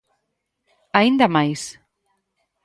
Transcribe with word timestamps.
Aínda 0.99 1.25
máis. 1.35 1.61